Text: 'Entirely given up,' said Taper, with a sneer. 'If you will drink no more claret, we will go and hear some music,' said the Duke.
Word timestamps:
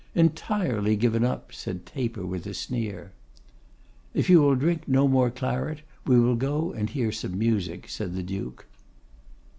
'Entirely 0.15 0.95
given 0.95 1.23
up,' 1.23 1.53
said 1.53 1.85
Taper, 1.85 2.25
with 2.25 2.47
a 2.47 2.55
sneer. 2.55 3.11
'If 4.15 4.31
you 4.31 4.41
will 4.41 4.55
drink 4.55 4.87
no 4.87 5.07
more 5.07 5.29
claret, 5.29 5.81
we 6.07 6.19
will 6.19 6.35
go 6.35 6.71
and 6.71 6.89
hear 6.89 7.11
some 7.11 7.37
music,' 7.37 7.87
said 7.87 8.15
the 8.15 8.23
Duke. 8.23 8.65